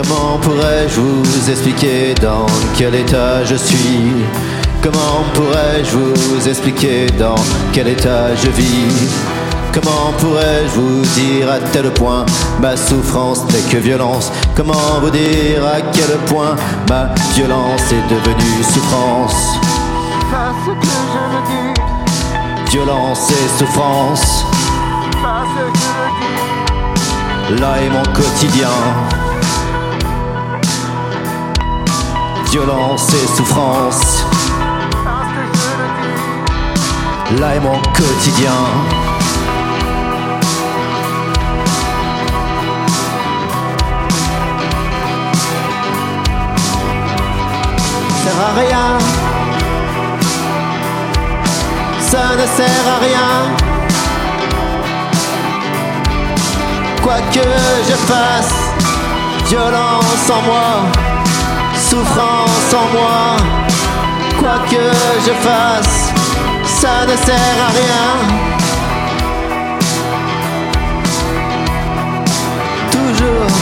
[0.00, 4.12] Comment pourrais-je vous expliquer dans quel état je suis?
[4.80, 7.34] Comment pourrais-je vous expliquer dans
[7.72, 9.10] quel état je vis?
[9.72, 12.24] Comment pourrais-je vous dire à tel point
[12.60, 14.30] ma souffrance n'est que violence?
[14.54, 16.54] Comment vous dire à quel point
[16.88, 19.58] ma violence est devenue souffrance?
[20.30, 24.44] Parce que je dis, Violence et souffrance,
[25.20, 25.80] parce que
[27.50, 27.60] je dis.
[27.60, 28.68] là est mon quotidien.
[32.50, 34.24] Violence et souffrance,
[37.38, 38.50] là est mon quotidien.
[48.24, 48.98] Sert à rien.
[52.00, 53.32] Ça ne sert à rien.
[57.02, 57.48] Quoi que
[57.88, 58.54] je fasse,
[59.48, 61.07] violence en moi,
[61.88, 63.36] souffrance en moi.
[64.38, 64.84] Quoi que
[65.26, 66.12] je fasse,
[66.80, 68.08] ça ne sert à rien.
[72.90, 73.52] Toujours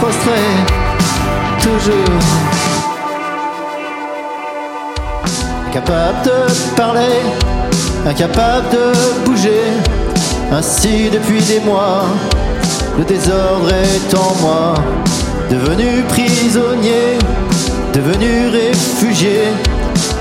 [0.00, 0.42] prostré,
[1.60, 2.22] toujours
[5.66, 7.20] incapable de parler,
[8.06, 9.64] incapable de bouger.
[10.52, 12.04] Ainsi depuis des mois,
[12.98, 14.74] le désordre est en moi,
[15.52, 17.18] devenu prisonnier,
[17.92, 19.42] devenu réfugié.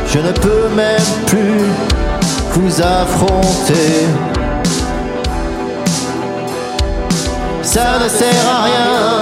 [0.07, 1.63] Je ne peux même plus
[2.53, 4.07] vous affronter.
[7.61, 9.21] Ça ne sert à rien,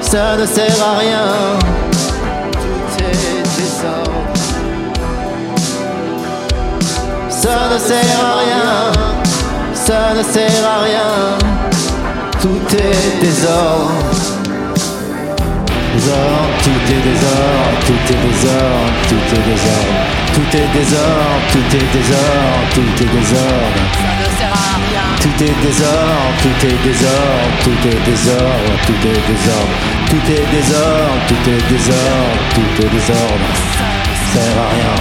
[0.00, 1.28] ça ne sert à rien.
[2.62, 4.32] Tout est désordre.
[7.28, 8.70] Ça ne sert à rien,
[9.72, 11.10] ça ne sert à rien.
[12.40, 14.11] Tout est désordre.
[15.92, 20.12] Désordre, tout est désordre, tout est désordre, tout est désordre.
[20.32, 23.82] Tout est désordre, tout est désordre, tout est désordre.
[24.00, 25.06] Ça ne sert à rien.
[25.20, 29.76] Tout est désordre, tout est désordre, tout est désordre, tout est désordre.
[30.08, 33.48] Tout est désordre, tout est désordre, tout est désordre.
[33.76, 34.96] Ça sert à rien.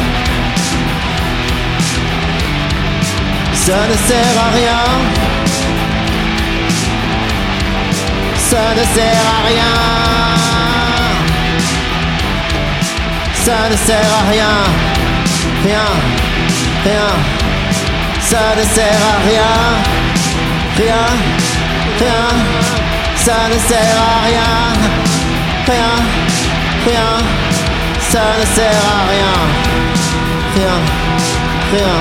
[3.54, 4.84] Ça ne sert à rien.
[8.36, 10.11] Ça ne sert à rien.
[13.62, 14.56] Ça ne sert à rien.
[15.64, 15.88] Rien.
[16.84, 17.10] Rien.
[18.20, 19.54] Ça ne sert à rien.
[20.78, 21.06] Rien.
[22.00, 22.28] Rien.
[23.16, 24.54] Ça ne sert à rien.
[25.68, 25.94] Rien.
[26.88, 27.12] Rien.
[28.10, 29.36] Ça ne sert à rien.
[30.56, 30.78] Rien.
[31.72, 31.98] Rien.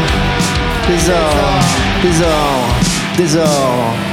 [0.88, 1.60] Désordre,
[2.02, 2.74] désordre,
[3.18, 4.09] désordre.